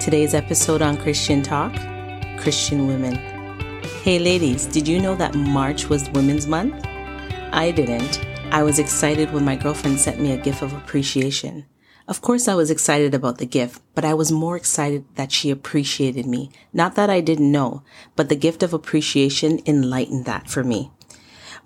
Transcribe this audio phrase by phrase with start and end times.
[0.00, 1.74] Today's episode on Christian Talk
[2.38, 3.16] Christian Women.
[4.04, 6.86] Hey, ladies, did you know that March was Women's Month?
[7.52, 8.24] I didn't.
[8.52, 11.66] I was excited when my girlfriend sent me a gift of appreciation.
[12.06, 15.50] Of course, I was excited about the gift, but I was more excited that she
[15.50, 16.52] appreciated me.
[16.72, 17.82] Not that I didn't know,
[18.14, 20.92] but the gift of appreciation enlightened that for me.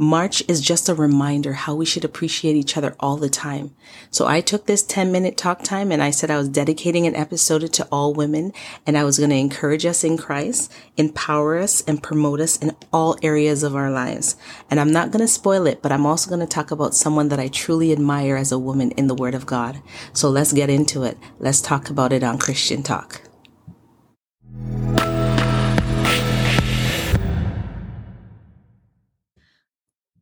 [0.00, 3.74] March is just a reminder how we should appreciate each other all the time.
[4.10, 7.14] So I took this 10 minute talk time and I said I was dedicating an
[7.14, 8.54] episode to all women
[8.86, 12.74] and I was going to encourage us in Christ, empower us and promote us in
[12.94, 14.36] all areas of our lives.
[14.70, 17.28] And I'm not going to spoil it, but I'm also going to talk about someone
[17.28, 19.82] that I truly admire as a woman in the word of God.
[20.14, 21.18] So let's get into it.
[21.38, 23.29] Let's talk about it on Christian Talk.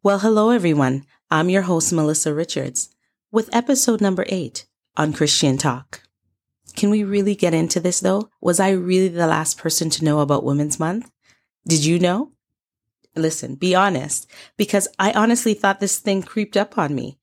[0.00, 1.06] Well, hello everyone.
[1.28, 2.94] I'm your host, Melissa Richards,
[3.32, 4.64] with episode number eight
[4.96, 6.02] on Christian Talk.
[6.76, 8.30] Can we really get into this though?
[8.40, 11.10] Was I really the last person to know about Women's Month?
[11.66, 12.30] Did you know?
[13.16, 17.18] Listen, be honest, because I honestly thought this thing creeped up on me.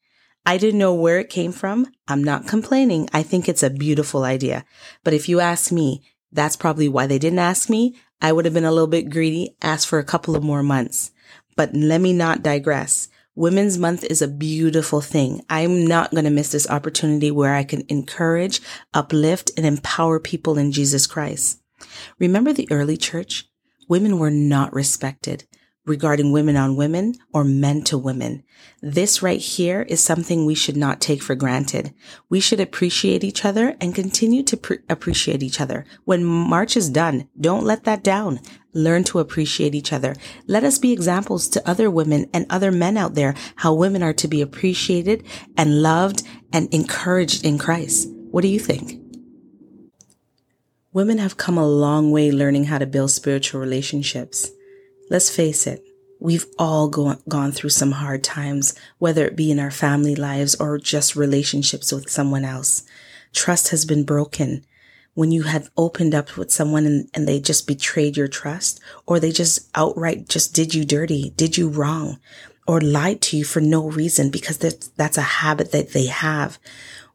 [0.46, 1.88] I didn't know where it came from.
[2.10, 3.08] I'm not complaining.
[3.14, 4.66] I think it's a beautiful idea.
[5.06, 7.96] But if you ask me, that's probably why they didn't ask me.
[8.22, 11.12] I would have been a little bit greedy, asked for a couple of more months.
[11.56, 13.08] But let me not digress.
[13.36, 15.42] Women's Month is a beautiful thing.
[15.50, 18.62] I'm not going to miss this opportunity where I can encourage,
[18.94, 21.62] uplift, and empower people in Jesus Christ.
[22.18, 23.50] Remember the early church?
[23.90, 25.46] Women were not respected
[25.86, 28.44] regarding women on women or men to women.
[28.82, 31.94] This right here is something we should not take for granted.
[32.30, 35.86] We should appreciate each other and continue to pre- appreciate each other.
[36.04, 38.40] When March is done, don't let that down.
[38.74, 40.16] Learn to appreciate each other.
[40.48, 44.14] Let us be examples to other women and other men out there how women are
[44.14, 45.24] to be appreciated
[45.56, 48.10] and loved and encouraged in Christ.
[48.32, 49.02] What do you think?
[50.92, 54.50] Women have come a long way learning how to build spiritual relationships.
[55.10, 55.84] Let's face it,
[56.20, 60.56] we've all go- gone through some hard times, whether it be in our family lives
[60.56, 62.84] or just relationships with someone else.
[63.34, 64.66] Trust has been broken.
[65.14, 69.20] When you have opened up with someone and, and they just betrayed your trust, or
[69.20, 72.20] they just outright just did you dirty, did you wrong,
[72.68, 76.58] or lied to you for no reason because that's, that's a habit that they have.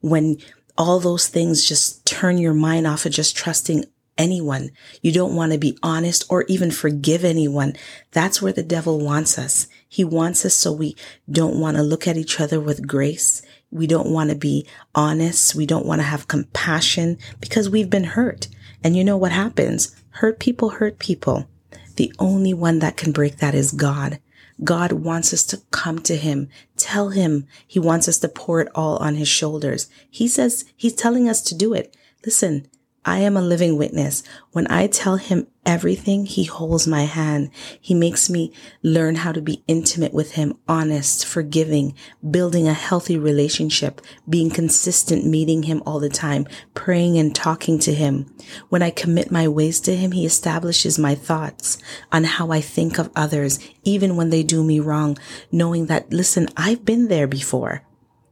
[0.00, 0.38] When
[0.78, 3.84] all those things just turn your mind off of just trusting
[4.20, 4.70] anyone.
[5.02, 7.74] You don't want to be honest or even forgive anyone.
[8.12, 9.66] That's where the devil wants us.
[9.88, 10.94] He wants us so we
[11.28, 13.42] don't want to look at each other with grace.
[13.70, 15.54] We don't want to be honest.
[15.54, 18.48] We don't want to have compassion because we've been hurt.
[18.84, 19.96] And you know what happens?
[20.10, 21.48] Hurt people hurt people.
[21.96, 24.20] The only one that can break that is God.
[24.62, 28.68] God wants us to come to him, tell him he wants us to pour it
[28.74, 29.88] all on his shoulders.
[30.10, 31.96] He says he's telling us to do it.
[32.24, 32.66] Listen,
[33.04, 34.22] I am a living witness.
[34.52, 37.50] When I tell him everything, he holds my hand.
[37.80, 38.52] He makes me
[38.82, 41.94] learn how to be intimate with him, honest, forgiving,
[42.30, 47.94] building a healthy relationship, being consistent, meeting him all the time, praying and talking to
[47.94, 48.26] him.
[48.68, 51.78] When I commit my ways to him, he establishes my thoughts
[52.12, 55.16] on how I think of others, even when they do me wrong,
[55.50, 57.82] knowing that, listen, I've been there before.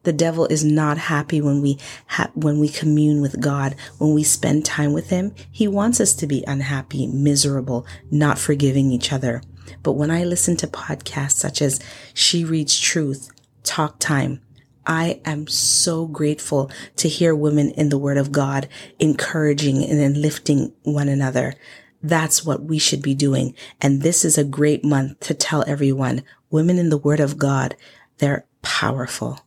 [0.05, 4.23] The devil is not happy when we ha- when we commune with God, when we
[4.23, 5.35] spend time with him.
[5.51, 9.43] He wants us to be unhappy, miserable, not forgiving each other.
[9.83, 11.81] But when I listen to podcasts such as
[12.15, 13.31] She Reads Truth,
[13.65, 14.41] Talk Time,
[14.87, 20.73] I am so grateful to hear women in the word of God encouraging and lifting
[20.83, 21.55] one another.
[22.03, 23.55] That's what we should be doing.
[23.83, 27.77] And this is a great month to tell everyone women in the word of God,
[28.17, 29.41] they're powerful.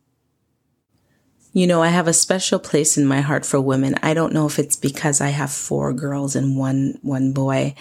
[1.53, 3.95] You know, I have a special place in my heart for women.
[4.01, 7.75] I don't know if it's because I have four girls and one, one boy,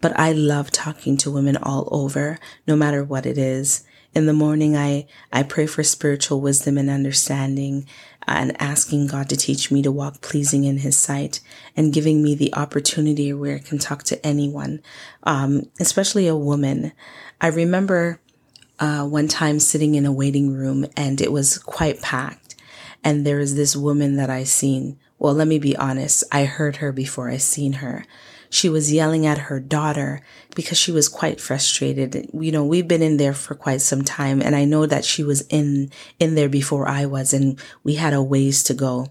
[0.00, 2.38] but I love talking to women all over,
[2.68, 3.82] no matter what it is.
[4.14, 7.88] In the morning, I, I pray for spiritual wisdom and understanding
[8.28, 11.40] and asking God to teach me to walk pleasing in his sight
[11.76, 14.80] and giving me the opportunity where I can talk to anyone,
[15.24, 16.92] um, especially a woman.
[17.40, 18.20] I remember,
[18.78, 22.45] uh, one time sitting in a waiting room and it was quite packed
[23.06, 24.98] and there is this woman that I seen.
[25.16, 26.24] Well, let me be honest.
[26.32, 28.04] I heard her before I seen her.
[28.50, 30.22] She was yelling at her daughter
[30.56, 32.28] because she was quite frustrated.
[32.34, 35.22] You know, we've been in there for quite some time and I know that she
[35.22, 39.06] was in, in there before I was and we had a ways to go.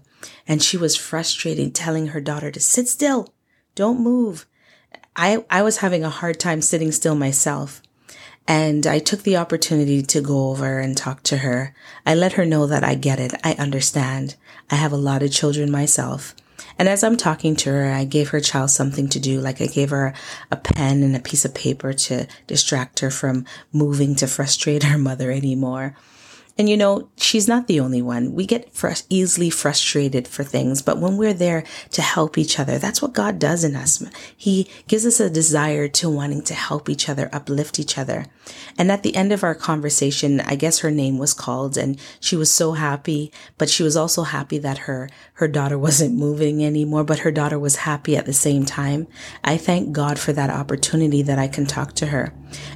[0.46, 3.32] And she was frustrated telling her daughter to sit still.
[3.74, 4.44] Don't move.
[5.16, 7.80] I, I was having a hard time sitting still myself.
[8.48, 11.74] And I took the opportunity to go over and talk to her.
[12.04, 13.34] I let her know that I get it.
[13.42, 14.36] I understand.
[14.70, 16.34] I have a lot of children myself.
[16.78, 19.40] And as I'm talking to her, I gave her child something to do.
[19.40, 20.14] Like I gave her
[20.50, 24.98] a pen and a piece of paper to distract her from moving to frustrate her
[25.08, 25.96] mother anymore.
[26.58, 28.32] And you know, she's not the only one.
[28.32, 28.72] We get
[29.10, 33.38] easily frustrated for things, but when we're there to help each other, that's what God
[33.38, 34.02] does in us.
[34.34, 38.24] He gives us a desire to wanting to help each other, uplift each other.
[38.78, 42.36] And at the end of our conversation, I guess her name was called and she
[42.36, 47.04] was so happy, but she was also happy that her, her daughter wasn't moving anymore,
[47.04, 49.08] but her daughter was happy at the same time.
[49.44, 52.32] I thank God for that opportunity that I can talk to her.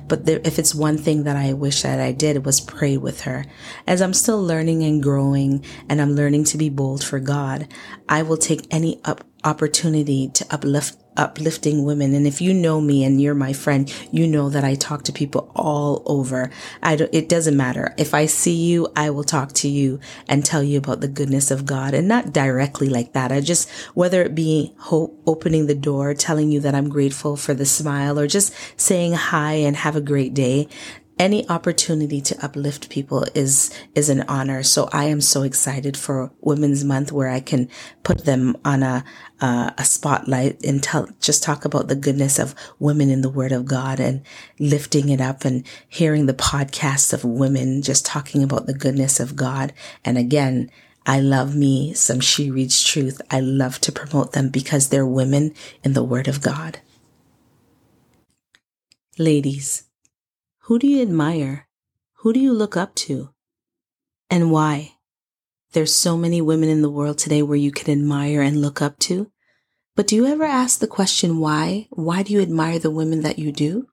[0.09, 3.23] But there, if it's one thing that I wish that I did was pray with
[3.23, 3.47] her.
[3.87, 7.69] As I'm still learning and growing and I'm learning to be bold for God,
[8.09, 12.15] I will take any up opportunity to uplift uplifting women.
[12.15, 15.13] And if you know me and you're my friend, you know that I talk to
[15.13, 16.51] people all over.
[16.83, 17.95] I don't, it doesn't matter.
[17.99, 21.51] If I see you, I will talk to you and tell you about the goodness
[21.51, 23.33] of God and not directly like that.
[23.33, 27.55] I just, whether it be hope, opening the door, telling you that I'm grateful for
[27.55, 30.69] the smile or just saying hi and have a great day
[31.21, 34.63] any opportunity to uplift people is is an honor.
[34.63, 37.69] So I am so excited for Women's Month, where I can
[38.03, 39.05] put them on a
[39.39, 43.53] uh, a spotlight and tell just talk about the goodness of women in the Word
[43.53, 44.23] of God and
[44.59, 49.37] lifting it up and hearing the podcasts of women just talking about the goodness of
[49.37, 49.73] God.
[50.05, 50.71] And again.
[51.07, 53.23] I love me some She Reads Truth.
[53.31, 56.81] I love to promote them because they're women in the Word of God.
[59.19, 59.90] Ladies,
[60.71, 61.67] who do you admire?
[62.19, 63.31] Who do you look up to?
[64.31, 64.93] And why?
[65.73, 68.97] There's so many women in the world today where you can admire and look up
[69.01, 69.33] to.
[69.97, 71.89] But do you ever ask the question why?
[71.91, 73.89] Why do you admire the women that you do?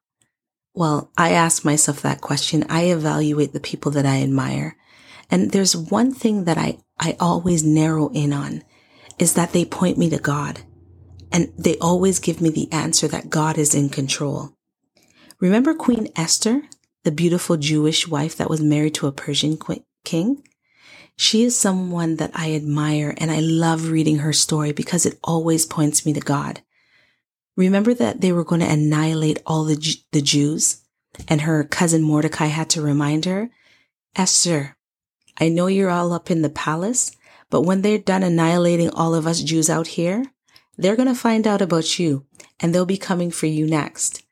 [0.76, 2.64] Well, I ask myself that question.
[2.70, 4.78] I evaluate the people that I admire.
[5.32, 8.64] And there's one thing that I, I always narrow in on
[9.18, 10.60] is that they point me to God.
[11.32, 14.57] And they always give me the answer that God is in control.
[15.40, 16.64] Remember Queen Esther,
[17.04, 19.60] the beautiful Jewish wife that was married to a Persian
[20.04, 20.44] king?
[21.16, 25.68] She is someone that I admire and I love reading her story because it always
[25.68, 26.62] points me to God.
[27.56, 29.78] Remember that they were going to annihilate all the,
[30.12, 30.82] the Jews
[31.28, 33.52] and her cousin Mordecai had to remind her,
[34.16, 34.76] Esther,
[35.40, 37.12] I know you're all up in the palace,
[37.52, 40.26] but when they're done annihilating all of us Jews out here,
[40.80, 42.26] they're going to find out about you
[42.60, 44.24] and they'll be coming for you next.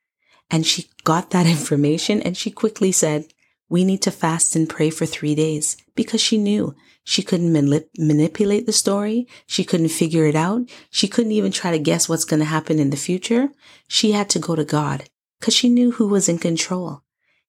[0.50, 3.26] And she got that information and she quickly said,
[3.68, 7.90] we need to fast and pray for three days because she knew she couldn't manip-
[7.98, 9.28] manipulate the story.
[9.48, 10.70] She couldn't figure it out.
[10.90, 13.50] She couldn't even try to guess what's going to happen in the future.
[13.88, 15.06] She had to go to God
[15.40, 17.02] because she knew who was in control.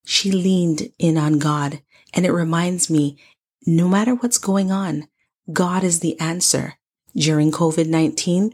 [0.05, 1.81] She leaned in on God.
[2.13, 3.17] And it reminds me,
[3.65, 5.07] no matter what's going on,
[5.51, 6.75] God is the answer.
[7.17, 8.53] During COVID-19,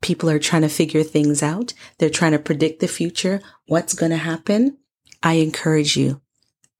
[0.00, 1.74] people are trying to figure things out.
[1.98, 4.78] They're trying to predict the future, what's going to happen.
[5.22, 6.20] I encourage you,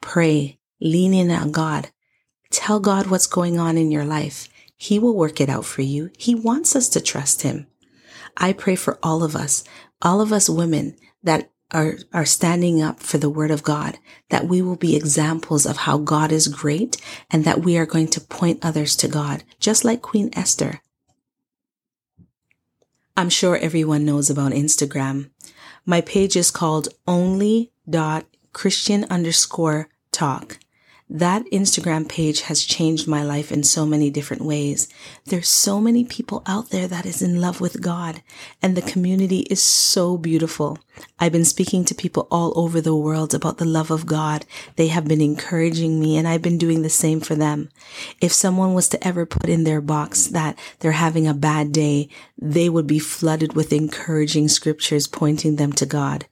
[0.01, 1.91] pray, lean in on God.
[2.51, 4.49] Tell God what's going on in your life.
[4.77, 6.11] He will work it out for you.
[6.17, 7.67] He wants us to trust him.
[8.37, 9.65] I pray for all of us,
[10.03, 13.99] all of us women that are, are standing up for the word of God,
[14.31, 16.97] that we will be examples of how God is great
[17.29, 20.81] and that we are going to point others to God, just like Queen Esther.
[23.17, 25.31] I'm sure everyone knows about Instagram.
[25.87, 30.59] My page is called only.christian underscore talk.
[31.11, 34.89] That Instagram page has changed my life in so many different ways.
[35.27, 38.23] There's so many people out there that is in love with God
[38.63, 40.79] and the community is so beautiful.
[41.19, 44.47] I've been speaking to people all over the world about the love of God.
[44.77, 47.69] They have been encouraging me and I've been doing the same for them.
[48.23, 52.09] If someone was to ever put in their box that they're having a bad day,
[52.39, 56.25] they would be flooded with encouraging scriptures pointing them to God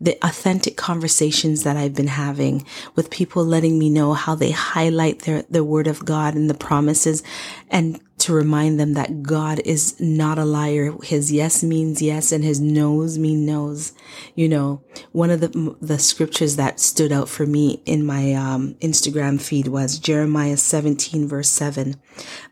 [0.00, 2.64] the authentic conversations that I've been having
[2.94, 6.54] with people letting me know how they highlight their, the word of God and the
[6.54, 7.22] promises
[7.68, 10.92] and to remind them that God is not a liar.
[11.02, 13.92] His yes means yes and his no's mean no's.
[14.34, 18.74] You know, one of the, the scriptures that stood out for me in my um,
[18.80, 21.96] Instagram feed was Jeremiah 17 verse 7.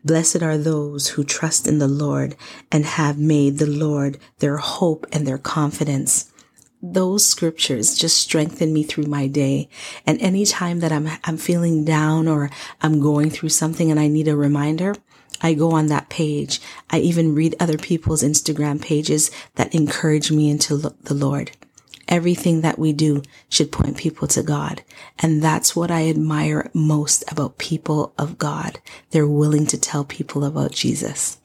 [0.03, 2.35] Blessed are those who trust in the Lord
[2.71, 6.31] and have made the Lord their hope and their confidence
[6.81, 9.69] those scriptures just strengthen me through my day.
[10.05, 12.49] And anytime that I'm, I'm feeling down or
[12.81, 14.95] I'm going through something and I need a reminder,
[15.41, 16.61] I go on that page.
[16.89, 21.51] I even read other people's Instagram pages that encourage me into the Lord.
[22.07, 24.81] Everything that we do should point people to God.
[25.19, 28.79] And that's what I admire most about people of God.
[29.11, 31.37] They're willing to tell people about Jesus.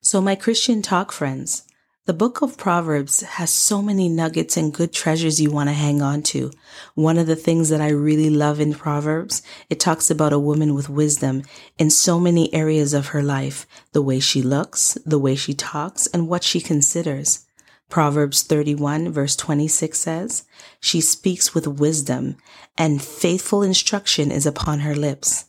[0.00, 1.64] So my Christian talk friends,
[2.04, 6.02] the book of Proverbs has so many nuggets and good treasures you want to hang
[6.02, 6.50] on to.
[6.96, 9.40] One of the things that I really love in Proverbs,
[9.70, 11.44] it talks about a woman with wisdom
[11.78, 16.08] in so many areas of her life, the way she looks, the way she talks,
[16.08, 17.46] and what she considers.
[17.88, 20.44] Proverbs 31 verse 26 says,
[20.80, 22.36] She speaks with wisdom,
[22.76, 25.44] and faithful instruction is upon her lips.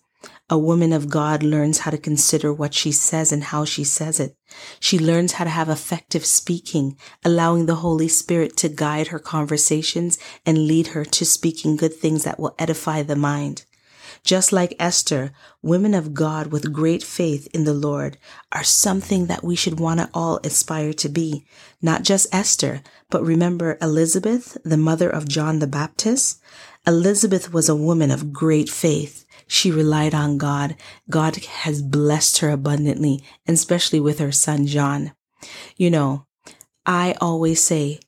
[0.49, 4.19] A woman of God learns how to consider what she says and how she says
[4.19, 4.35] it.
[4.79, 10.17] She learns how to have effective speaking, allowing the Holy Spirit to guide her conversations
[10.45, 13.63] and lead her to speaking good things that will edify the mind.
[14.25, 15.31] Just like Esther,
[15.61, 18.17] women of God with great faith in the Lord
[18.51, 21.45] are something that we should want to all aspire to be.
[21.81, 26.41] Not just Esther, but remember Elizabeth, the mother of John the Baptist?
[26.85, 29.22] Elizabeth was a woman of great faith.
[29.47, 30.75] She relied on God.
[31.09, 35.13] God has blessed her abundantly, especially with her son John.
[35.77, 36.25] You know,
[36.85, 37.99] I always say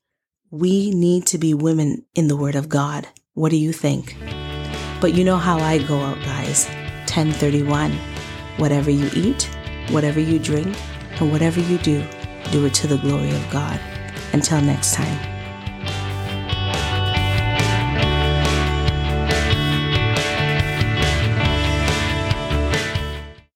[0.51, 3.07] we need to be women in the Word of God.
[3.33, 4.15] What do you think?
[5.01, 6.67] But you know how I go out, guys.
[7.05, 7.91] 1031.
[8.57, 9.49] Whatever you eat,
[9.89, 10.75] whatever you drink,
[11.19, 12.03] and whatever you do,
[12.51, 13.79] do it to the glory of God.
[14.33, 15.34] Until next time.